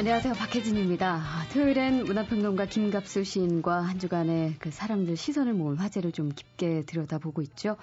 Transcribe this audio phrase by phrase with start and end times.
[0.00, 0.32] 안녕하세요.
[0.32, 1.12] 박혜진입니다.
[1.12, 7.42] 아, 토요일엔 문화평론가 김갑수 시인과 한 주간의 그 사람들 시선을 모은 화제를 좀 깊게 들여다보고
[7.42, 7.76] 있죠.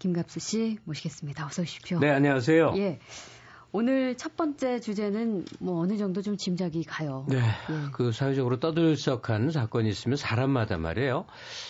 [0.00, 1.46] 김갑수 씨 모시겠습니다.
[1.46, 2.00] 어서 오십시오.
[2.00, 2.74] 네, 안녕하세요.
[2.78, 2.98] 예.
[3.70, 7.26] 오늘 첫 번째 주제는 뭐 어느 정도 좀 짐작이 가요.
[7.28, 7.36] 네.
[7.36, 7.42] 예.
[7.92, 11.26] 그 사회적으로 떠들썩한 사건이 있으면 사람마다 말이에요.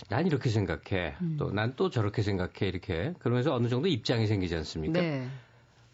[0.09, 1.17] 난 이렇게 생각해.
[1.21, 1.37] 음.
[1.39, 2.67] 또난 또 저렇게 생각해.
[2.67, 3.13] 이렇게.
[3.19, 5.03] 그러면서 어느 정도 입장이 생기지 않습니까?
[5.03, 5.29] 네.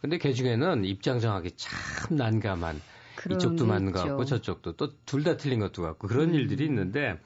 [0.00, 2.80] 근데 그 중에는 입장 정하기 참 난감한
[3.34, 4.04] 이쪽도 게 맞는 것.
[4.04, 6.34] 같고 저쪽도 또 둘 다 틀린 것도 같고 그런 음.
[6.34, 7.18] 일들이 있는데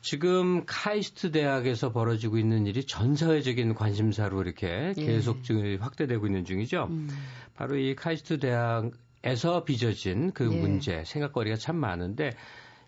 [0.00, 5.02] 지금 카이스트 대학에서 벌어지고 있는 일이 전 사회적인 관심사로 이렇게 예.
[5.02, 6.88] 계속 지금 확대되고 있는 중이죠.
[6.90, 7.08] 음.
[7.54, 10.60] 바로 이 카이스트 대학에서 빚어진 그 예.
[10.60, 12.30] 문제 생각거리가 참 많은데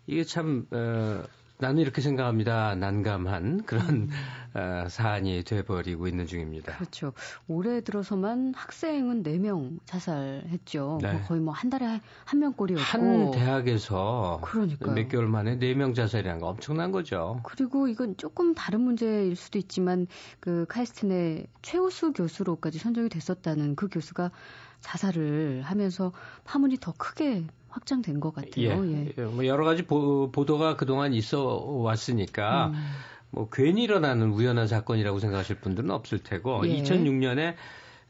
[0.06, 1.22] 이게 참 어,
[1.58, 2.74] 나는 이렇게 생각합니다.
[2.74, 4.10] 난감한 그런 음.
[4.54, 6.76] 어, 사안이 돼버리고 있는 중입니다.
[6.76, 7.12] 그렇죠.
[7.48, 10.98] 올해 들어서만 학생은 4명 자살했죠.
[11.02, 11.12] 네.
[11.12, 12.82] 뭐 거의 뭐 한 달에 한 명꼴이었고.
[12.84, 14.94] 한 대학에서 그러니까요.
[14.94, 17.40] 몇 개월 만에 4명 자살이라는 거 엄청난 거죠.
[17.44, 20.06] 그리고 이건 조금 다른 문제일 수도 있지만
[20.40, 24.30] 그 카이스트 내 최우수 교수로까지 선정이 됐었다는 그 교수가
[24.84, 26.12] 자살을 하면서
[26.44, 28.86] 파문이 더 크게 확장된 것 같아요.
[28.86, 29.12] 예.
[29.18, 29.22] 예.
[29.22, 32.74] 뭐 여러 가지 보, 보도가 그동안 있어 왔으니까 음.
[33.30, 36.82] 뭐 괜히 일어나는 우연한 사건이라고 생각하실 분들은 없을 테고 예.
[36.82, 37.54] 2006년에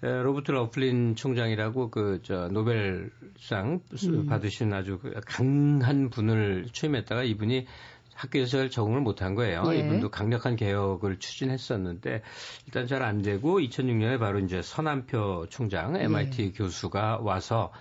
[0.03, 4.27] 로버트 러플린 총장이라고 그 저 노벨상 수- 음.
[4.27, 7.67] 받으신 아주 그 강한 분을 취임했다가 이분이
[8.15, 9.63] 학교에서 잘 적응을 못한 거예요.
[9.73, 9.79] 예.
[9.79, 12.23] 이분도 강력한 개혁을 추진했었는데
[12.67, 17.73] 일단 잘 안 되고 2006년에 바로 이제 서남표 총장 MIT 교수가 와서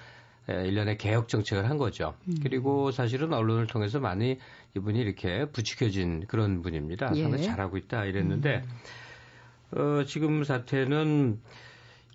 [0.49, 2.15] 에, 일련의 개혁 정책을 한 거죠.
[2.27, 2.35] 음.
[2.43, 4.37] 그리고 사실은 언론을 통해서 많이
[4.75, 7.11] 이분이 이렇게 부추겨진 그런 분입니다.
[7.15, 7.21] 예.
[7.21, 8.63] 상당히 잘하고 있다 이랬는데
[9.71, 11.39] 어, 지금 사태는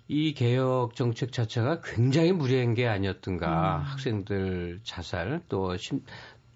[0.07, 3.81] 이 개혁 정책 자체가 굉장히 무리한 게 아니었던가 음.
[3.83, 5.75] 학생들 자살 또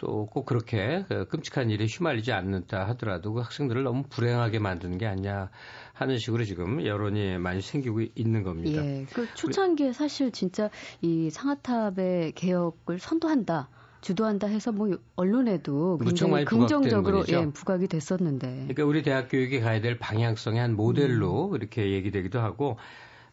[0.03, 5.05] 또 꼭 그렇게 그 끔찍한 일에 휘말리지 않는다 하더라도 그 학생들을 너무 불행하게 만드는 게
[5.07, 5.49] 아니냐
[5.93, 8.85] 하는 식으로 지금 여론이 많이 생기고 있는 겁니다.
[8.85, 9.05] 예.
[9.13, 10.69] 그 초창기에 사실 진짜
[11.01, 13.69] 이 상하탑의 개혁을 선도한다.
[14.01, 17.23] 주도한다 해서 뭐 언론에도 무척 굉장히 긍정적으로.
[17.29, 18.47] 예, 부각이 됐었는데.
[18.47, 21.55] 그러니까 우리 대학 교육이 가야 될 방향성의 한 모델로 음.
[21.55, 22.75] 이렇게 얘기되기도 하고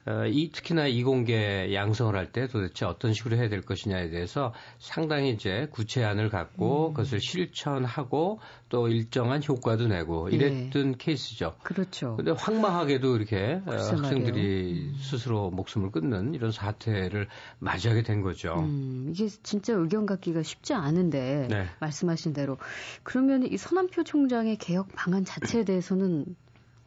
[0.07, 5.31] 어, 이 특히나 이공계 양성을 할 때 도대체 어떤 식으로 해야 될 것이냐에 대해서 상당히
[5.31, 6.95] 이제 구체안을 갖고 음.
[6.95, 10.37] 그것을 실천하고 또 일정한 효과도 내고 예.
[10.37, 11.57] 이랬던 케이스죠.
[11.63, 12.17] 그렇죠.
[12.17, 14.95] 근데 황망하게도 이렇게 어, 학생들이 말이에요.
[14.99, 17.29] 스스로 목숨을 끊는 이런 사태를
[17.59, 18.55] 맞이하게 된 거죠.
[18.59, 21.67] 음, 이게 진짜 의견 갖기가 쉽지 않은데 네.
[21.81, 22.59] 말씀하신 대로
[23.03, 26.25] 그러면 이 서남표 총장의 개혁 방안 자체에 대해서는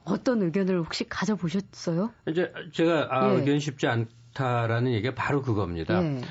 [0.06, 2.12] 어떤 의견을 혹시 가져보셨어요?
[2.28, 3.40] 이제 제가 아, 예.
[3.40, 6.04] 의견 쉽지 않다라는 얘기가 바로 그겁니다.
[6.04, 6.22] 예.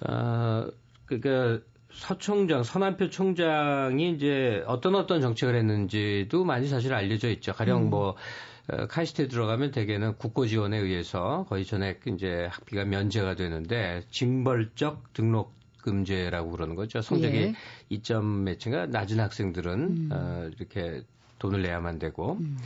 [0.00, 0.68] 어,
[1.06, 7.52] 그러니까 서 총장, 서남표 총장이 이제 어떤 어떤 정책을 했는지도 많이 사실 알려져 있죠.
[7.52, 7.90] 가령 음.
[7.90, 8.14] 뭐
[8.70, 15.54] 어, 카이스트에 들어가면 대개는 국고 지원에 의해서 거의 전에 이제 학비가 면제가 되는데 징벌적 등록
[15.82, 17.00] 금제라고 그러는 거죠.
[17.00, 17.54] 성적이
[17.90, 17.96] 예.
[17.96, 20.08] 2점 매치가 낮은 학생들은 음.
[20.12, 21.02] 어, 이렇게
[21.38, 22.58] 돈을 내야만 되고 음.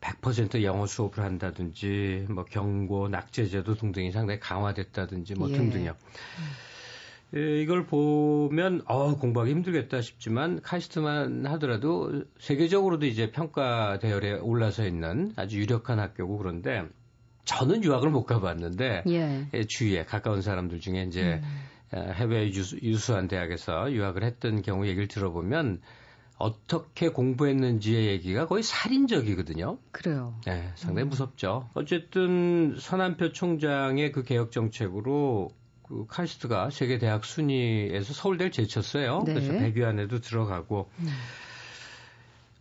[0.00, 5.56] 100% 영어 수업을 한다든지 뭐 경고, 낙제 제도 등등이 상당히 강화됐다든지 뭐 예.
[5.56, 5.94] 등등요.
[7.34, 15.32] 예, 이걸 보면 어 공부하기 힘들겠다 싶지만 카이스트만 하더라도 세계적으로도 이제 평가 대열에 올라서 있는
[15.34, 16.84] 아주 유력한 학교고 그런데
[17.44, 19.46] 저는 유학을 못 가봤는데 예.
[19.52, 21.98] 예, 주위에 가까운 사람들 중에 이제 음.
[21.98, 25.80] 어, 해외 유수, 유수 한 대학에서 유학을 했던 경우 얘기를 들어보면
[26.38, 29.78] 어떻게 공부했는지의 얘기가 거의 살인적이거든요.
[29.90, 30.38] 그래요.
[30.46, 31.10] 네, 상당히 음.
[31.10, 31.68] 무섭죠.
[31.74, 35.50] 어쨌든 서남표 총장의 그 개혁 정책으로
[35.82, 39.22] 그 카이스트가 세계 대학 순위에서 서울대를 제쳤어요.
[39.24, 39.34] 네.
[39.34, 40.90] 그래서 100위 안에도 들어가고.
[40.98, 41.08] 음.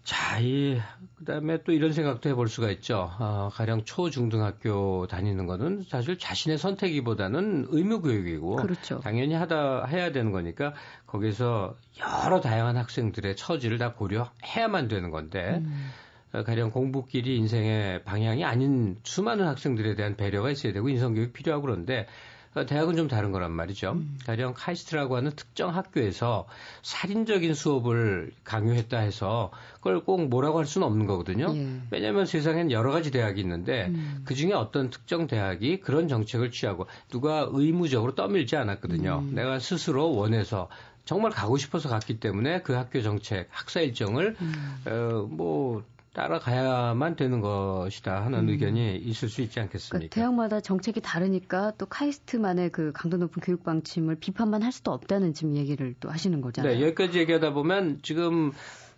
[0.06, 0.80] 자, 이
[1.26, 3.10] 그 다음에 또 이런 생각도 해볼 수가 있죠.
[3.20, 9.00] 어, 가령 초중등학교 다니는 거는 사실 자신의 선택이보다는 의무 교육이고 그렇죠.
[9.00, 10.74] 당연히 하다 해야 되는 거니까
[11.08, 15.90] 거기서 여러 다양한 학생들의 처지를 다 고려해야만 되는 건데 음.
[16.34, 22.08] 어, 가령 공부끼리 인생의 방향이 아닌 수많은 학생들에 대한 배려가 있어야 되고 인성교육 필요하고 그런데
[22.56, 23.92] 어, 대학은 좀 다른 거란 말이죠.
[23.92, 24.18] 음.
[24.26, 26.48] 가령 카이스트라고 하는 특정 학교에서
[26.84, 31.54] 살인적인 수업을 강요했다 해서 그걸 꼭 뭐라고 할 수는 없는 거거든요.
[31.54, 31.82] 예.
[31.92, 34.22] 왜냐하면 세상엔 여러 가지 대학이 있는데 음.
[34.26, 39.20] 그 중에 어떤 특정 대학이 그런 정책을 취하고 누가 의무적으로 떠밀지 않았거든요.
[39.20, 39.36] 음.
[39.36, 40.70] 내가 스스로 원해서
[41.04, 44.76] 정말 가고 싶어서 갔기 때문에 그 학교 정책, 학사 일정을 음.
[44.88, 45.84] 어, 뭐
[46.16, 48.50] 따라가야만 되는 것이다 하는 음.
[48.50, 49.98] 의견이 있을 수 있지 않겠습니까?
[49.98, 55.34] 그러니까 대학마다 정책이 다르니까 또 카이스트만의 그 강도 높은 교육 방침을 비판만 할 수도 없다는
[55.34, 56.74] 지금 얘기를 또 하시는 거잖아요.
[56.74, 58.52] 네, 여기까지 얘기하다 보면 지금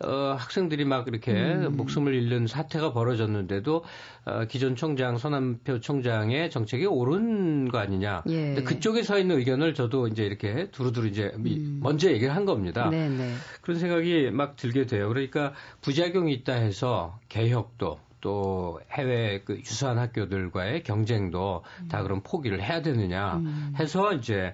[0.03, 1.75] 어, 학생들이 막 이렇게 음.
[1.75, 3.83] 목숨을 잃는 사태가 벌어졌는데도
[4.25, 8.23] 어, 기존 총장 서남표 총장의 정책이 옳은 거 아니냐.
[8.27, 8.53] 예.
[8.53, 11.79] 근데 그쪽에 서 있는 의견을 저도 이제 이렇게 두루두루 이제 음.
[11.81, 12.89] 먼저 얘기를 한 겁니다.
[12.89, 13.17] 네네.
[13.17, 13.33] 네.
[13.61, 15.07] 그런 생각이 막 들게 돼요.
[15.07, 21.87] 그러니까 부작용이 있다 해서 개혁도 또 해외 그 유사한 학교들과의 경쟁도 음.
[21.87, 23.73] 다 그럼 포기를 해야 되느냐 음.
[23.79, 24.53] 해서 이제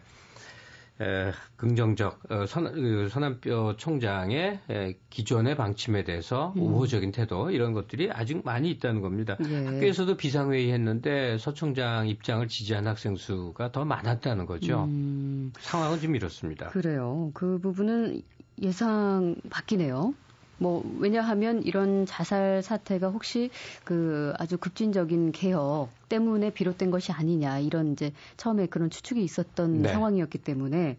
[1.01, 6.62] 에, 긍정적 어, 선, 그 서남뼈 총장의 에, 기존의 방침에 대해서 음.
[6.62, 9.38] 우호적인 태도 이런 것들이 아직 많이 있다는 겁니다.
[9.50, 9.66] 예.
[9.66, 14.84] 학교에서도 비상회의 했는데 서 총장 입장을 지지한 학생 수가 더 많았다는 거죠.
[14.84, 15.51] 음.
[15.60, 16.69] 상황은 좀 이렇습니다.
[16.69, 17.31] 그래요.
[17.34, 18.22] 그 부분은
[18.62, 20.13] 예상 바뀌네요.
[20.58, 23.50] 뭐 왜냐하면 이런 자살 사태가 혹시
[23.84, 29.90] 그 아주 급진적인 개혁 때문에 비롯된 것이 아니냐 이런 이제 처음에 그런 추측이 있었던 네.
[29.92, 30.98] 상황이었기 때문에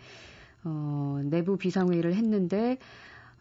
[0.64, 2.78] 어 내부 비상회의를 했는데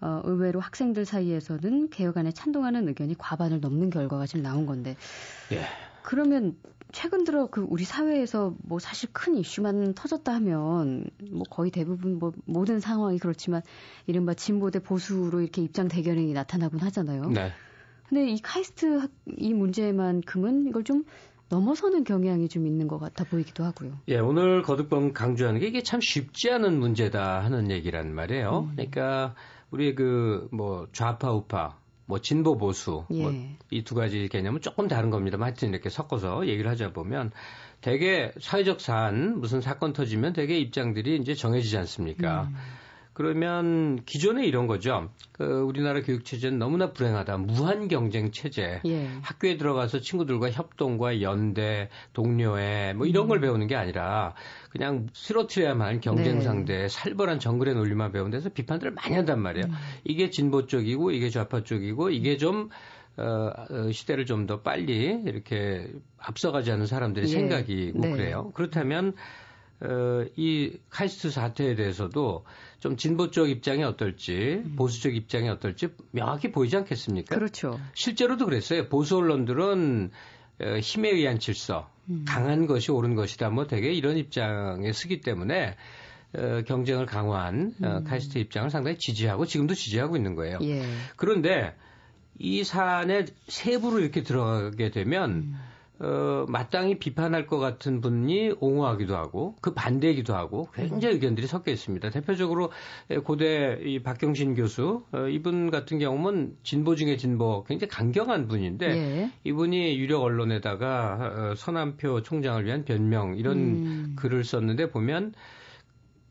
[0.01, 4.95] 어 의외로 학생들 사이에서는 개혁안에 찬동하는 의견이 과반을 넘는 결과가 지금 나온 건데
[5.51, 5.62] 예.
[6.03, 6.55] 그러면
[6.91, 12.33] 최근 들어 그 우리 사회에서 뭐 사실 큰 이슈만 터졌다 하면 뭐 거의 대부분 뭐
[12.45, 13.63] 모든 상황이 그렇지만
[14.05, 17.29] 이른바 진보 대 보수로 이렇게 입장 대결이 나타나곤 하잖아요.
[17.29, 17.51] 네.
[18.07, 19.07] 근데 이 카이스트
[19.38, 21.03] 이 문제만큼은 이걸 좀
[21.50, 23.97] 넘어서는 경향이 좀 있는 것 같아 보이기도 하고요.
[24.07, 28.67] 예, 오늘 거듭번 강조하는 게 이게 참 쉽지 않은 문제다 하는 얘기란 말이에요.
[28.69, 28.75] 음.
[28.75, 29.33] 그러니까
[29.71, 33.57] 우리 그뭐 좌파 우파 뭐 진보 보수 뭐 예.
[33.71, 37.31] 뭐이 두 가지 개념은 조금 다른 겁니다만 하여튼 이렇게 섞어서 얘기를 하자 보면
[37.81, 42.44] 대개 사회적 사안 무슨 사건 터지면 대개 입장들이 이제 정해지지 않습니까?
[42.44, 42.55] 음.
[43.13, 45.10] 그러면 기존에 이런 거죠.
[45.31, 47.38] 그 우리나라 교육 체제는 너무나 불행하다.
[47.38, 48.81] 무한 경쟁 체제.
[48.86, 49.10] 예.
[49.21, 53.30] 학교에 들어가서 친구들과 협동과 연대, 동료회 뭐 이런 음.
[53.30, 54.36] 걸 배우는 게 아니라
[54.69, 56.42] 그냥 쓰러트려야만 경쟁 네.
[56.42, 56.88] 상대, 네.
[56.88, 59.68] 살벌한 정글의 논리만 배운 데서 비판들을 많이 한단 말이에요.
[59.68, 59.74] 음.
[60.04, 62.69] 이게 진보 쪽이고 이게 좌파 쪽이고 이게 좀
[63.16, 65.88] 어, 어 시대를 좀 더 빨리 이렇게
[66.18, 67.31] 앞서가지 않은 사람들의 예.
[67.31, 68.12] 생각이고 네.
[68.12, 68.51] 그래요.
[68.56, 69.13] 그렇다면
[69.83, 72.45] 어, 이 카이스트 사태에 대해서도
[72.80, 74.75] 좀 진보 쪽 입장이 어떨지 음.
[74.77, 77.35] 보수 쪽 입장이 어떨지 명확히 보이지 않겠습니까?
[77.35, 77.80] 그렇죠.
[77.94, 78.88] 실제로도 그랬어요.
[78.88, 80.12] 보수 언론들은
[80.62, 82.24] 어, 힘에 의한 질서, 음.
[82.25, 83.50] 강한 것이 옳은 것이다.
[83.50, 85.75] 뭐 되게 이런 입장에 쓰기 때문에
[86.35, 88.03] 어, 경쟁을 강화한 어, 음.
[88.06, 90.59] 카이스트 입장을 상당히 지지하고 지금도 지지하고 있는 거예요.
[90.62, 90.83] 예.
[91.18, 91.75] 그런데
[92.39, 95.59] 이 사안의 세부로 이렇게 들어가게 되면 음.
[96.00, 102.10] 어, 마땅히 비판할 것 같은 분이 옹호하기도 하고 그 반대이기도 하고 굉장히 의견들이 섞여 있습니다.
[102.10, 102.72] 대표적으로
[103.24, 109.31] 고대 이 박경신 교수 어, 이분 같은 경우는 진보 중에 진보 굉장히 강경한 분인데 예.
[109.44, 114.14] 이분이 유력 언론에다가 어, 서남표 총장을 위한 변명 이런 음.
[114.18, 115.33] 글을 썼는데 보면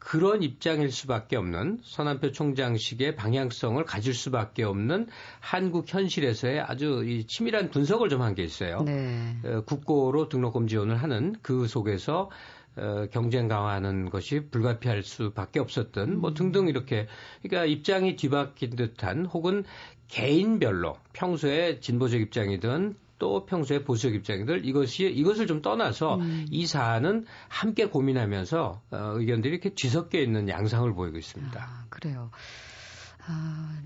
[0.05, 5.07] 그런 입장일 수밖에 없는 서남표 총장식의 방향성을 가질 수밖에 없는
[5.39, 8.83] 한국 현실에서의 아주 이 치밀한 분석을 좀 한 게 있어요.
[8.83, 9.37] 네.
[9.45, 12.31] 어, 국고로 등록금 지원을 하는 그 속에서
[12.75, 16.35] 어, 경쟁 강화하는 것이 불가피할 수밖에 없었던 뭐 음.
[16.35, 17.07] 등등 이렇게
[17.43, 19.63] 그러니까 입장이 뒤바뀐 듯한 혹은
[20.09, 26.45] 개인별로 평소에 진보적 입장이든 또 평소에 보수적 입장들 이것이 이것을 좀 떠나서 음.
[26.51, 31.63] 이 사안은 함께 고민하면서 어, 의견들이 이렇게 뒤섞여 있는 양상을 보이고 있습니다.
[31.63, 32.33] 아, 그래요.
[33.25, 33.81] 아,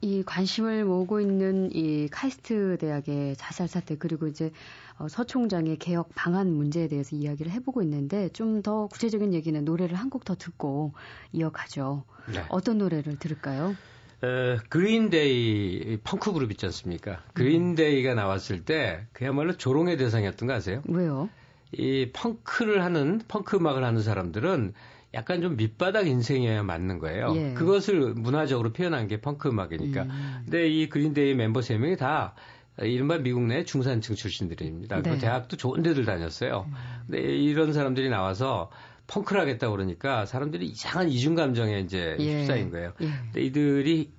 [0.00, 4.50] 이 관심을 모으고 있는 이 카이스트 대학의 자살 사태 그리고 이제
[4.98, 9.96] 어, 서 총장의 개혁 방안 문제에 대해서 이야기를 해보고 있는데 좀 더 구체적인 얘기는 노래를
[9.96, 10.94] 한 곡 더 듣고
[11.34, 12.04] 이어가죠.
[12.32, 12.42] 네.
[12.48, 13.76] 어떤 노래를 들을까요?
[14.26, 17.22] 어, 그린데이 펑크 그룹 있지 않습니까?
[17.34, 20.82] 그린데이가 나왔을 때 그야말로 조롱의 대상이었던 거 아세요?
[20.88, 21.28] 왜요?
[21.72, 24.74] 이 펑크를 하는 펑크 음악을 하는 사람들은
[25.14, 27.32] 약간 좀 밑바닥 인생이어야 맞는 거예요.
[27.36, 27.54] 예.
[27.54, 30.02] 그것을 문화적으로 표현한 게 펑크 음악이니까.
[30.02, 30.42] 음.
[30.44, 32.34] 근데 이 그린데이 멤버 3명이 다
[32.82, 35.02] 이른바 미국 내 중산층 출신들입니다.
[35.02, 35.10] 네.
[35.10, 36.66] 그 대학도 좋은 데들 다녔어요.
[36.68, 36.74] 음.
[37.06, 38.70] 근데 이런 사람들이 나와서
[39.06, 42.40] 펑크를 하겠다 그러니까 사람들이 이상한 이중 감정에 이제 예.
[42.40, 42.92] 휩싸인 거예요.
[43.00, 43.06] 예.
[43.06, 44.10] 근데 이들이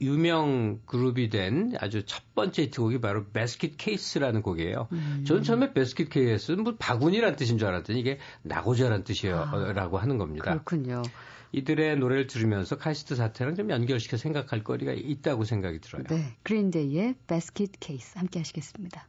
[0.00, 4.88] 유명 그룹이 된 아주 첫 번째 히트곡이 바로 Basket Case라는 곡이에요.
[4.92, 5.24] 음.
[5.26, 10.50] 저는 처음에 Basket Case는 뭐 바구니란 뜻인 줄 알았더니 이게 낙오자란 뜻이라고 아, 하는 겁니다.
[10.50, 11.02] 그렇군요.
[11.52, 16.04] 이들의 노래를 들으면서 카이스트 사태랑 좀 연결시켜 생각할 거리가 있다고 생각이 들어요.
[16.10, 19.08] 네, 그린데이의 베스킷 케이스 함께 하시겠습니다.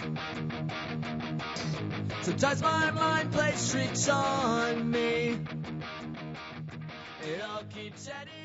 [2.21, 5.39] Sometimes my mind plays tricks on me.
[7.23, 8.41] It all keeps adding.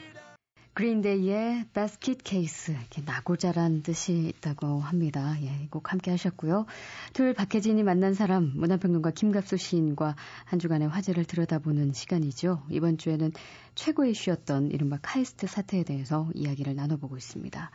[0.77, 5.35] 그린데이의 바스킷 케이스 이렇게 나고자란 뜻이 있다고 합니다.
[5.41, 6.67] 예, 꼭 함께 하셨고요.
[7.15, 12.63] 토요일 박혜진이 만난 사람 문화평론가 김갑수 시인과 한 주간의 화제를 들여다보는 시간이죠.
[12.69, 13.33] 이번 주에는
[13.75, 17.71] 최고 이슈였던 이른바 카이스트 사태에 대해서 이야기를 나눠보고 있습니다.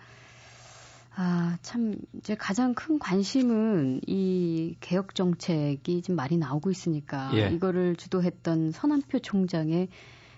[1.16, 7.50] 아, 참, 이제 가장 큰 관심은 이 개혁 정책이 지금 많이 나오고 있으니까 예.
[7.50, 9.90] 이거를 주도했던 선한표 총장의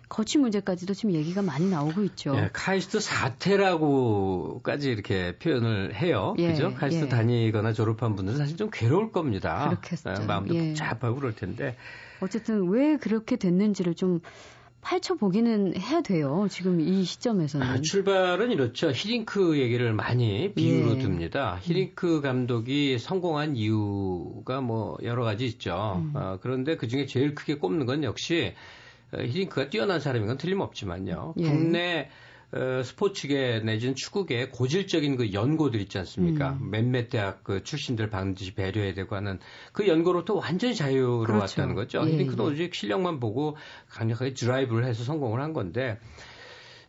[0.09, 2.35] 거취 문제까지도 지금 얘기가 많이 나오고 있죠.
[2.35, 6.35] 예, 카이스트 사태라고까지 이렇게 표현을 해요.
[6.37, 6.73] 예, 그죠?
[6.73, 7.09] 카이스트 예.
[7.09, 9.69] 다니거나 졸업한 분들은 사실 좀 괴로울 겁니다.
[9.69, 10.21] 그렇겠죠.
[10.21, 10.69] 예, 마음도 예.
[10.69, 11.75] 복잡하고 그럴 텐데.
[12.19, 14.21] 어쨌든 왜 그렇게 됐는지를 좀
[14.83, 16.47] 파헤쳐보기는 해야 돼요.
[16.49, 17.65] 지금 이 시점에서는.
[17.65, 18.91] 아, 출발은 이렇죠.
[18.91, 20.99] 히링크 얘기를 많이 비유로 예.
[20.99, 21.57] 듭니다.
[21.61, 26.03] 히링크 감독이 성공한 이유가 뭐 여러 가지 있죠.
[26.03, 26.11] 음.
[26.15, 28.53] 어, 그런데 그 중에 제일 크게 꼽는 건 역시
[29.13, 31.35] 어, 히링크가 뛰어난 사람인 건 틀림없지만요.
[31.37, 31.43] 예.
[31.43, 32.32] 국내 어,
[32.83, 36.57] 스포츠계 내지는 축구계 고질적인 그 연고들 있지 않습니까?
[36.61, 36.69] 음.
[36.69, 39.39] 몇몇 대학 그 출신들 반드시 배려해야 되고 하는
[39.71, 41.99] 그 연고로부터 완전히 자유로웠다는 그렇죠.
[42.01, 42.11] 거죠.
[42.11, 42.53] 예, 그도 예.
[42.53, 43.57] 오직 실력만 보고
[43.89, 45.97] 강력하게 드라이브를 해서 성공을 한 건데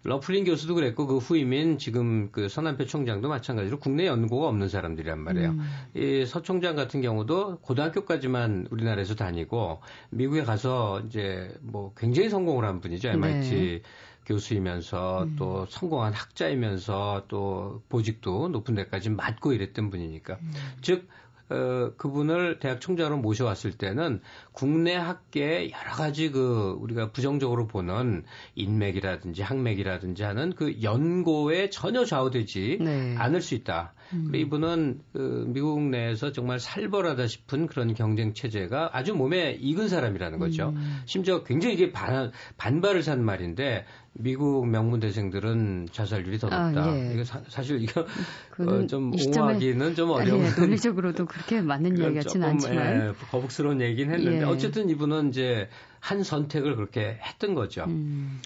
[0.04, 5.50] 러플린 교수도 그랬고 그 후임인 지금 그 서남표 총장도 마찬가지로 국내 연고가 없는 사람들이란 말이에요.
[5.50, 5.60] 음.
[5.94, 9.80] 이서 총장 같은 경우도 고등학교까지만 우리나라에서 다니고
[10.10, 13.08] 미국에 가서 이제 뭐 굉장히 성공을 한 분이죠.
[13.08, 13.82] MIT 네.
[14.26, 15.36] 교수이면서 음.
[15.36, 20.38] 또 성공한 학자이면서 또 보직도 높은 데까지 맡고 이랬던 분이니까.
[20.40, 20.52] 음.
[20.80, 21.08] 즉,
[21.50, 24.20] 어, 그분을 대학 총장으로 모셔왔을 때는
[24.52, 32.78] 국내 학계의 여러 가지 그 우리가 부정적으로 보는 인맥이라든지 학맥이라든지 하는 그 연고에 전혀 좌우되지
[32.80, 33.14] 네.
[33.18, 33.92] 않을 수 있다.
[34.14, 34.28] 음.
[34.30, 40.38] 그리고 이분은 그 미국 내에서 정말 살벌하다 싶은 그런 경쟁 체제가 아주 몸에 익은 사람이라는
[40.38, 40.70] 거죠.
[40.70, 41.02] 음.
[41.04, 43.84] 심지어 굉장히 이게 반, 반발을 산 말인데
[44.16, 46.84] 미국 명문대생들은 자살률이 더 아, 높다.
[46.84, 47.14] 아, 예.
[47.14, 48.02] 이거 사, 실 이거
[48.58, 50.44] 어, 좀 옹호하기는 좀 어려운.
[50.44, 53.08] 아, 예, 논리적으로도 그렇게 맞는 얘기 같지는 않지만.
[53.08, 54.44] 예, 거북스러운 얘기긴 했는데 예.
[54.44, 55.68] 어쨌든 이분은 이제
[55.98, 57.84] 한 선택을 그렇게 했던 거죠.
[57.88, 58.40] 음.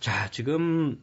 [0.00, 0.98] 자, 지금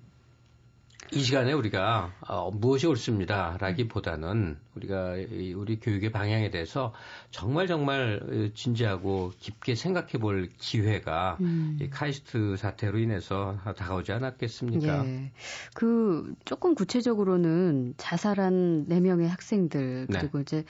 [1.11, 5.13] 이 시간에 우리가 어, 무엇이 옳습니다라기보다는 우리가
[5.55, 6.93] 우리 교육의 방향에 대해서
[7.29, 11.77] 정말 정말 진지하고 깊게 생각해 볼 기회가 음.
[11.81, 15.05] 이 카이스트 사태로 인해서 다가오지 않았겠습니까?
[15.05, 15.31] 예.
[15.73, 20.19] 그 조금 구체적으로는 자살한 4명의 학생들 네.
[20.19, 20.41] 그리고 네.
[20.41, 20.63] 이제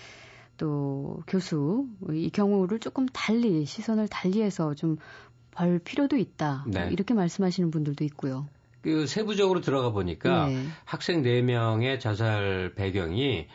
[0.58, 6.66] 또 교수 이 경우를 조금 달리 시선을 달리해서 좀벌 필요도 있다.
[6.68, 6.90] 네.
[6.92, 8.48] 이렇게 말씀하시는 분들도 있고요.
[8.84, 10.68] 그 세부적으로 들어가 보니까 네.
[10.84, 13.48] 학생 4명의 자살 배경이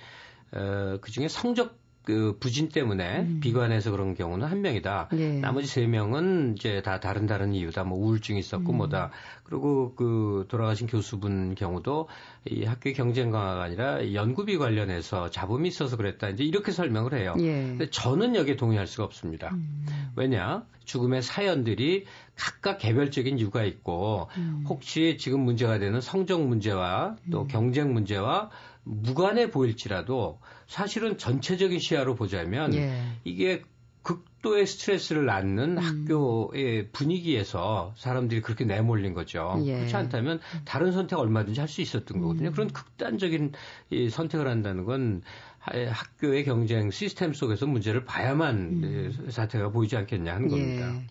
[0.52, 3.40] 어, 그 중에 성적 그 부진 때문에 음.
[3.42, 5.10] 비관해서 그런 경우는 한 명이다.
[5.12, 5.40] 네.
[5.40, 7.84] 나머지 세 명은 이제 다 다른 다른 이유다.
[7.84, 8.78] 뭐 우울증이 있었고 음.
[8.78, 9.10] 뭐다.
[9.44, 12.08] 그리고 그 돌아가신 교수분 경우도
[12.46, 16.30] 이 학교 경쟁 강화가 아니라 연구비 관련해서 잡음이 있어서 그랬다.
[16.30, 17.34] 이제 이렇게 설명을 해요.
[17.40, 17.52] 예.
[17.52, 19.50] 근데 저는 여기에 동의할 수가 없습니다.
[19.52, 19.84] 음.
[20.16, 20.64] 왜냐?
[20.86, 24.64] 죽음의 사연들이 각각 개별적인 이유가 있고 음.
[24.66, 27.48] 혹시 지금 문제가 되는 성적 문제와 또 음.
[27.48, 28.48] 경쟁 문제와
[28.88, 33.02] 무관해 보일지라도 사실은 전체적인 시야로 보자면 예.
[33.24, 33.62] 이게
[34.02, 35.78] 극도의 스트레스를 낳는 음.
[35.78, 39.60] 학교의 분위기에서 사람들이 그렇게 내몰린 거죠.
[39.66, 39.76] 예.
[39.76, 42.48] 그렇지 않다면 다른 선택 얼마든지 할 수 있었던 거거든요.
[42.48, 42.52] 음.
[42.52, 43.52] 그런 극단적인
[43.90, 45.22] 이 선택을 한다는 건
[45.58, 49.26] 학교의 경쟁 시스템 속에서 문제를 봐야만 음.
[49.28, 50.94] 사태가 보이지 않겠냐 하는 겁니다.
[50.94, 51.02] 예.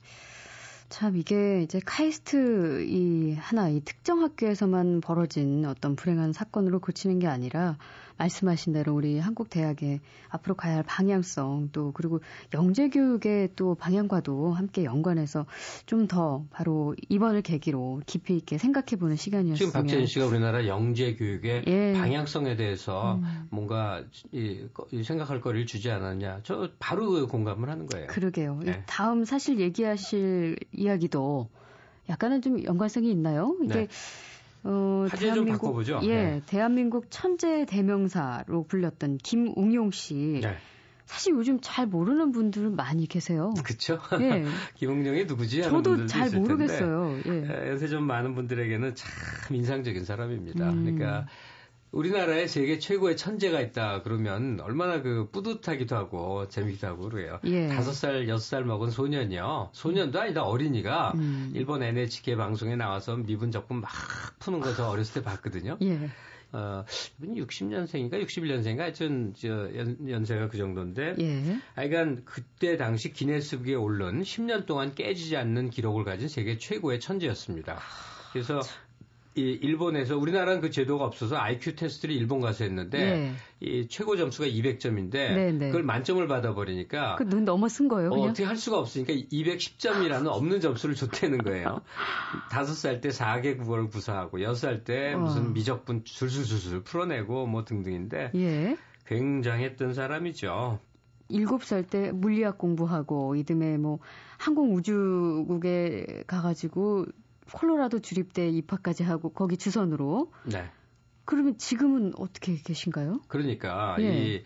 [0.89, 7.27] 참 이게 이제 카이스트 이 하나 이 특정 학교에서만 벌어진 어떤 불행한 사건으로 그치는 게
[7.27, 7.77] 아니라
[8.17, 12.21] 말씀하신 대로 우리 한국 대학의 앞으로 가야 할 방향성 또 그리고
[12.53, 15.45] 영재 교육의 또 방향과도 함께 연관해서
[15.85, 21.15] 좀 더 바로 이번을 계기로 깊이 있게 생각해 보는 시간이었으면 지금 박재현 씨가 우리나라 영재
[21.15, 21.93] 교육의 예.
[21.93, 23.47] 방향성에 대해서 음.
[23.49, 26.41] 뭔가 이, 이 생각할 거리를 주지 않았냐.
[26.43, 28.07] 저 바로 공감을 하는 거예요.
[28.07, 28.59] 그러게요.
[28.63, 28.83] 네.
[28.85, 31.49] 다음 사실 얘기하실 이야기도
[32.09, 33.55] 약간은 좀 연관성이 있나요?
[33.63, 33.87] 이게 네.
[34.67, 36.41] 어, 대한민국 예, 네.
[36.45, 40.41] 대한민국 천재 대명사로 불렸던 김웅용 씨.
[40.43, 40.57] 네.
[41.05, 43.53] 사실 요즘 잘 모르는 분들은 많이 계세요.
[43.63, 43.97] 그렇죠.
[44.19, 44.43] 예.
[44.75, 45.63] 김웅용이 누구지?
[45.63, 47.17] 저도 잘 모르겠어요.
[47.25, 47.69] 예.
[47.69, 49.09] 요새 좀 많은 분들에게는 참
[49.55, 50.69] 인상적인 사람입니다.
[50.69, 50.83] 음.
[50.83, 51.27] 그러니까
[51.91, 57.39] 우리나라에 세계 최고의 천재가 있다 그러면 얼마나 그 뿌듯하기도 하고 재미기도 하고 그래요.
[57.45, 57.67] 예.
[57.69, 59.69] 다섯 살 여섯 살 먹은 소년이요.
[59.73, 61.51] 소년도 아니다 어린이가 음.
[61.55, 63.89] 일본 NHK 방송에 나와서 미분 적분 막
[64.39, 65.77] 푸는 거 저 어렸을 때 봤거든요.
[65.81, 66.09] 예.
[66.51, 66.85] 어,
[67.19, 71.57] 이분이 60년생인가 61년생인가 하여튼 저 연, 연세가 그 정도인데 예.
[71.75, 77.79] 하여간 그때 당시 기네스북에 오른 10년 동안 깨지지 않는 기록을 가진 세계 최고의 천재였습니다.
[78.33, 78.61] 그래서 이
[79.41, 83.33] 일본에서 우리나라는 그 제도가 없어서 IQ 테스트를 일본 가서 했는데 네.
[83.59, 85.67] 이 최고 점수가 200점인데 네, 네.
[85.67, 88.09] 그걸 만점을 받아버리니까 그 눈 넘어 쓴 거예요.
[88.11, 91.81] 어, 떻게할 수가 없으니까 210점이라는 없는 점수를 줬다는 거예요.
[92.49, 98.77] 다섯 살때 4개 국어를 구사하고 여섯 살때 무슨 미적분 술술술술 풀어내고 뭐 등등인데 예.
[99.05, 100.79] 굉장했던 사람이죠.
[101.29, 103.99] 7살 때 물리학 공부하고 이듬해 뭐
[104.37, 107.05] 항공우주국에 가가지고
[107.51, 110.31] 콜로라도 주립대 입학까지 하고 거기 주선으로.
[110.45, 110.69] 네.
[111.25, 113.21] 그러면 지금은 어떻게 계신가요?
[113.27, 114.35] 그러니까 예.
[114.35, 114.43] 이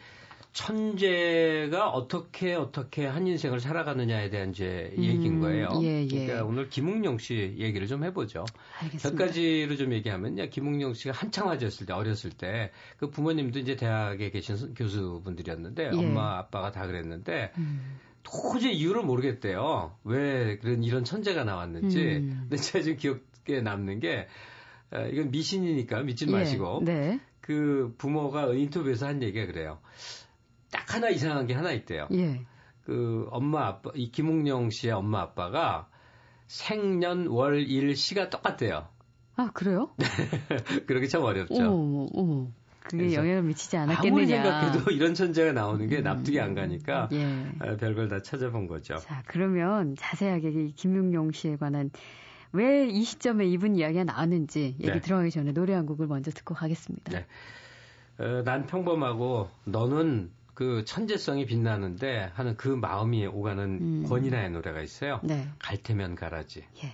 [0.53, 5.69] 천재가 어떻게 어떻게 한 인생을 살아가느냐에 대한 이제 음, 얘기인 거예요.
[5.81, 6.07] 예, 예.
[6.07, 8.43] 그러니까 오늘 김웅룡 씨 얘기를 좀 해보죠.
[8.81, 9.09] 알겠습니다.
[9.09, 10.49] 몇 가지로 좀 얘기하면요.
[10.49, 15.97] 김웅룡 씨가 한창 아재였을 때, 어렸을 때, 그 부모님도 이제 대학에 계신 교수분들이었는데, 예.
[15.97, 17.99] 엄마, 아빠가 다 그랬는데, 음.
[18.23, 19.95] 도저히 이유를 모르겠대요.
[20.03, 21.99] 왜 그런 이런 천재가 나왔는지.
[21.99, 22.37] 음.
[22.49, 24.27] 근데 제가 지금 기억에 남는 게
[25.11, 27.19] 이건 미신이니까 믿지 예, 마시고 네.
[27.39, 29.79] 그 부모가 인터뷰에서 한 얘기가 그래요.
[30.71, 32.07] 딱 하나 이상한 게 하나 있대요.
[32.13, 32.45] 예.
[32.83, 35.87] 그 엄마 아빠 이 김웅영 씨의 엄마 아빠가
[36.47, 38.87] 생년 월 일 시가 똑같대요.
[39.35, 39.91] 아 그래요?
[40.87, 41.55] 그러기 참 어렵죠.
[41.55, 42.47] 어머, 어머.
[42.81, 44.11] 그게 영향을 미치지 않았겠느냐.
[44.11, 47.45] 아무리 생각해도 이런 천재가 나오는 게 납득이 안 가니까 예.
[47.59, 48.97] 아, 별걸 다 찾아본 거죠.
[48.97, 51.89] 자, 그러면 자세하게 김용용 씨에 관한
[52.53, 54.99] 왜 이 시점에 이분 이야기가 나왔는지 얘기 네.
[54.99, 57.11] 들어가기 전에 노래 한 곡을 먼저 듣고 가겠습니다.
[57.13, 57.25] 네.
[58.17, 64.05] 어, 난 평범하고 너는 그 천재성이 빛나는데 하는 그 마음이 오가는 음.
[64.07, 65.21] 권이나의 노래가 있어요.
[65.23, 65.47] 네.
[65.59, 66.65] 갈 테면 가라지.
[66.83, 66.93] 예.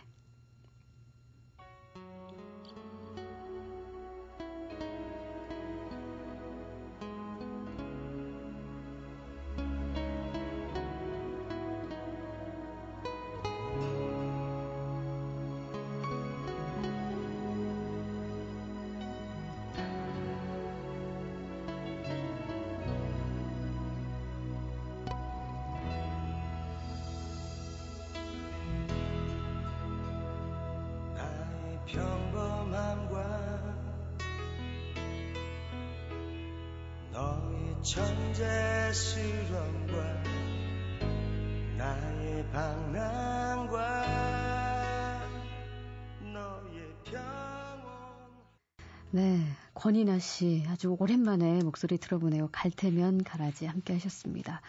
[49.74, 52.50] 권이나 씨 아주 오랜만에 목소리 들어보네요.
[52.52, 54.62] 갈 테면 가라지 함께 하셨습니다.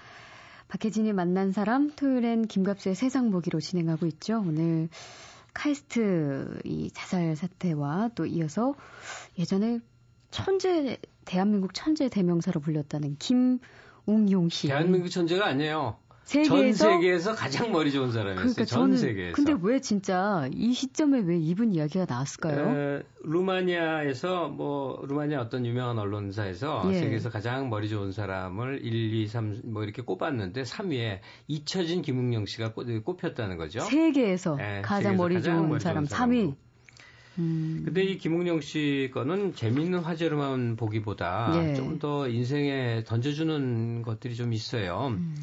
[0.69, 4.43] 박혜진이 만난 사람 토요일엔 김갑수의 세상 보기로 진행하고 있죠.
[4.47, 4.89] 오늘
[5.55, 8.75] 카이스트 이 자살 사태와 또 이어서
[9.39, 9.81] 예전에
[10.31, 14.69] 천재 대한민국 천재 대명사로 불렸다는 김웅용 씨.
[14.69, 15.99] 대한민국 천재가 아니에요.
[16.29, 18.53] 세계에서 전 세계에서 가장 머리 좋은 사람이었어요.
[18.53, 19.35] 그러니까 전 세계에서.
[19.35, 22.99] 근데 왜 진짜 이 시점에 왜 이분 이야기가 나왔을까요?
[22.99, 26.99] 에, 루마니아에서 뭐 루마니아 어떤 유명한 언론사에서 예.
[26.99, 32.75] 세계에서 가장 머리 좋은 사람을 1, 2, 3 뭐 이렇게 꼽았는데 3위에 잊혀진 김웅영 씨가
[32.75, 33.81] 꼽, 혔다는 거죠.
[33.81, 36.55] 세계에서 네, 가장 세계에서 머리 가장 좋은 머리 사람 3위.
[37.39, 37.83] 음.
[37.87, 41.75] 근데 이 김웅영 씨 거는 재미있는 화제로만 보기보다 예.
[41.75, 45.15] 좀더 인생에 던져주는 것들이 좀 있어요.
[45.17, 45.35] 음.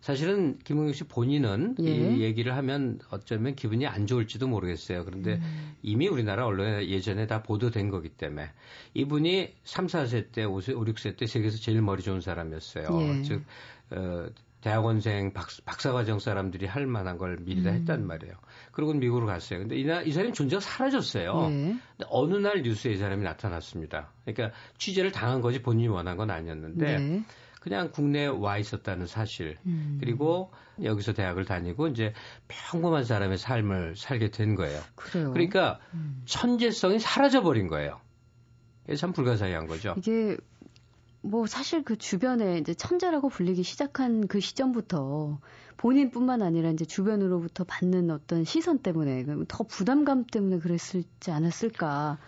[0.00, 1.90] 사실은 김웅영 씨 본인은 예.
[1.90, 5.04] 이 얘기를 하면 어쩌면 기분이 안 좋을지도 모르겠어요.
[5.04, 5.74] 그런데 음.
[5.82, 8.50] 이미 우리나라 언론에 예전에 다 보도된 거기 때문에
[8.94, 12.88] 이분이 3, 4세 때, 5, 5 6세 때 세계에서 제일 머리 좋은 사람이었어요.
[12.90, 13.22] 예.
[13.22, 13.44] 즉,
[13.90, 14.28] 어,
[14.60, 17.76] 대학원생 박, 박사과정 사람들이 할 만한 걸 미리 다 음.
[17.76, 18.34] 했단 말이에요.
[18.72, 19.60] 그리고 미국으로 갔어요.
[19.60, 21.48] 근데 이, 이 사람이 존재가 사라졌어요.
[21.48, 21.76] 네.
[21.96, 24.12] 근데 어느 날 뉴스에 이 사람이 나타났습니다.
[24.24, 27.24] 그러니까 취재를 당한 거지 본인이 원한 건 아니었는데 네.
[27.60, 29.98] 그냥 국내에 와 있었다는 사실 음.
[30.00, 30.50] 그리고
[30.82, 32.14] 여기서 대학을 다니고 이제
[32.48, 34.80] 평범한 사람의 삶을 살게 된 거예요.
[34.96, 35.30] 그래요.
[35.32, 36.22] 그러니까 음.
[36.24, 38.00] 천재성이 사라져 버린 거예요.
[38.86, 39.94] 이게 참 불가사의한 거죠.
[39.98, 40.38] 이게
[41.20, 45.38] 뭐 사실 그 주변에 이제 천재라고 불리기 시작한 그 시점부터
[45.76, 52.18] 본인뿐만 아니라 이제 주변으로부터 받는 어떤 시선 때문에 더 부담감 때문에 그랬을지 않았을까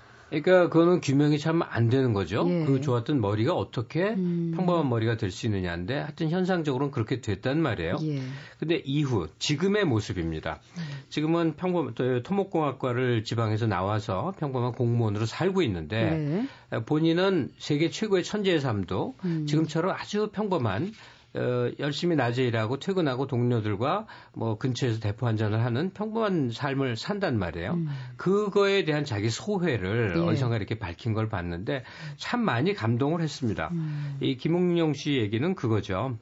[0.41, 2.47] 그러니까 그거는 규명이 참 안 되는 거죠.
[2.49, 2.65] 예.
[2.65, 4.53] 그 좋았던 머리가 어떻게 음.
[4.57, 7.97] 평범한 머리가 될 수 있느냐인데 하여튼 현상적으로는 그렇게 됐단 말이에요.
[8.03, 8.23] 예.
[8.59, 10.61] 근데 이후 지금의 모습입니다.
[10.77, 10.83] 음.
[11.09, 16.85] 지금은 평범 토목공학과를 지방에서 나와서 평범한 공무원으로 살고 있는데 네.
[16.85, 19.47] 본인은 세계 최고의 천재의 삶도 음.
[19.47, 20.93] 지금처럼 아주 평범한
[21.35, 27.39] 어, 열심히 낮에 일하고 퇴근하고 동료들과 뭐 근처에서 대포 한 잔을 하는 평범한 삶을 산단
[27.39, 27.73] 말이에요.
[27.73, 27.89] 음.
[28.17, 30.21] 그거에 대한 자기 소회를 예.
[30.21, 31.85] 어디선가 이렇게 밝힌 걸 봤는데
[32.17, 33.71] 참 많이 감동을 했습니다.
[33.73, 34.19] 음.
[34.21, 36.19] 이 김웅영 씨 얘기는 그거죠.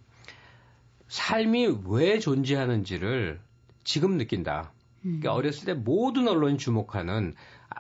[1.08, 3.40] 삶이 왜 존재하는지를
[3.82, 4.72] 지금 느낀다.
[5.02, 5.36] 그러니까 음.
[5.36, 7.34] 어렸을 때 모든 언론이 주목하는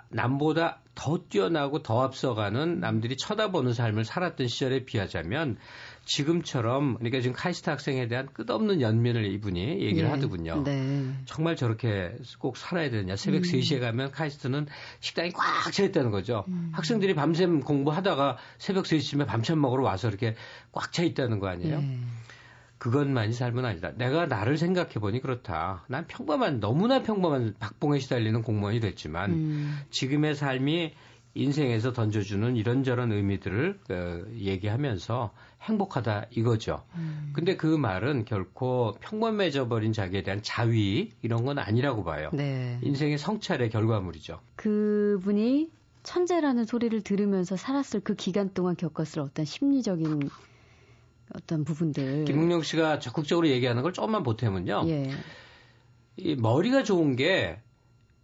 [0.08, 5.56] 남보다 더 뛰어나고 더 앞서가는 남들이 쳐다보는 삶을 살았던 시절에 비하자면
[6.04, 10.10] 지금처럼 그러니까 지금 카이스트 학생에 대한 끝없는 연민을 이분이 얘기를 네.
[10.10, 10.62] 하더군요.
[10.64, 11.12] 네.
[11.24, 13.16] 정말 저렇게 꼭 살아야 되느냐.
[13.16, 13.42] 새벽 음.
[13.42, 14.66] 3시에 가면 카이스트는
[15.00, 16.44] 식당이 꽉 차 있다는 거죠.
[16.48, 16.70] 음.
[16.74, 20.34] 학생들이 밤샘 공부하다가 새벽 3시쯤에 밤참 먹으러 와서 이렇게
[20.72, 21.80] 꽉 차 있다는 거 아니에요?
[21.80, 21.98] 네.
[22.78, 23.92] 그것만이 삶은 아니다.
[23.96, 25.84] 내가 나를 생각해 보니 그렇다.
[25.86, 29.78] 난 평범한 너무나 평범한 박봉에 시달리는 공무원이 됐지만 음.
[29.90, 30.94] 지금의 삶이
[31.34, 36.82] 인생에서 던져주는 이런저런 의미들을 어, 얘기하면서 행복하다 이거죠.
[36.96, 37.30] 음.
[37.34, 42.30] 근데 그 말은 결코 평범해져 버린 자기에 대한 자위 이런 건 아니라고 봐요.
[42.32, 42.78] 네.
[42.82, 44.40] 인생의 성찰의 결과물이죠.
[44.56, 45.70] 그분이
[46.02, 50.30] 천재라는 소리를 들으면서 살았을 그 기간 동안 겪었을 어떤 심리적인
[51.34, 52.24] 어떤 부분들.
[52.24, 54.84] 김웅영 씨가 적극적으로 얘기하는 걸 조금만 보태면요.
[54.86, 55.10] 예.
[56.16, 57.60] 이 머리가 좋은 게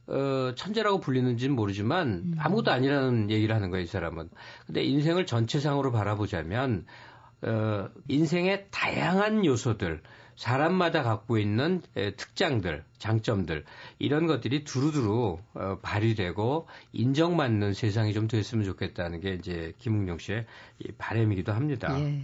[0.08, 2.34] 어, 천재라고 불리는지는 모르지만 음.
[2.38, 4.30] 아무것도 아니라는 얘기를 하는 거예요, 이 사람은.
[4.66, 6.86] 근데 인생을 전체상으로 바라보자면
[7.42, 10.02] 어, 인생의 다양한 요소들,
[10.36, 13.64] 사람마다 갖고 있는 에, 특장들, 장점들
[13.98, 20.46] 이런 것들이 두루두루 어, 발휘되고 인정받는 세상이 좀 됐으면 좋겠다는 게 이제 김웅영 씨의
[20.80, 21.98] 이 바람이기도 합니다.
[21.98, 22.22] 예.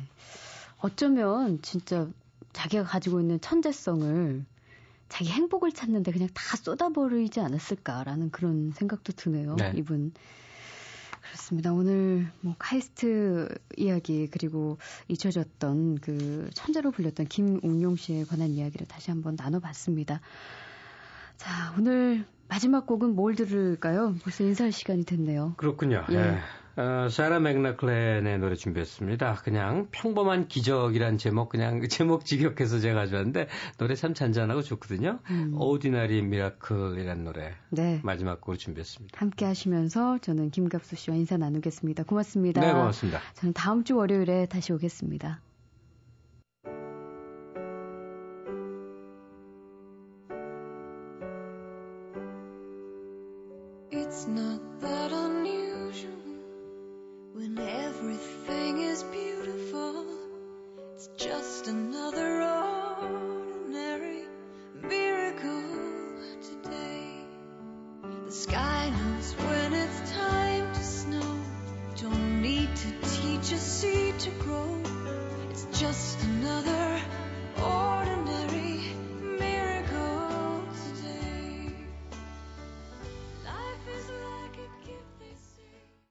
[0.78, 2.08] 어쩌면 진짜
[2.52, 4.44] 자기가 가지고 있는 천재성을
[5.12, 9.56] 자기 행복을 찾는데 그냥 다 쏟아버리지 않았을까라는 그런 생각도 드네요.
[9.56, 9.74] 네.
[9.76, 10.14] 이분.
[11.20, 11.70] 그렇습니다.
[11.74, 13.46] 오늘 뭐 카이스트
[13.76, 20.22] 이야기 그리고 잊혀졌던 그 천재로 불렸던 김웅용 씨에 관한 이야기를 다시 한번 나눠봤습니다.
[21.36, 24.14] 자, 오늘 마지막 곡은 뭘 들을까요?
[24.22, 25.52] 벌써 인사할 시간이 됐네요.
[25.58, 26.06] 그렇군요.
[26.08, 26.16] 예.
[26.16, 26.38] 네.
[26.76, 29.40] 어, 사라 맥락클랜의 노래 준비했습니다.
[29.44, 35.18] 그냥 평범한 기적이란 제목, 그냥 제목 직역해서 제가 가져왔는데 노래 참 잔잔하고 좋거든요.
[35.30, 35.54] 음.
[35.56, 38.00] Ordinary Miracle이란 노래 네.
[38.02, 39.18] 마지막 곡으로 준비했습니다.
[39.20, 42.04] 함께 하시면서 저는 김갑수 씨와 인사 나누겠습니다.
[42.04, 42.60] 고맙습니다.
[42.60, 43.20] 네, 고맙습니다.
[43.34, 45.40] 저는 다음 주 월요일에 다시 오겠습니다.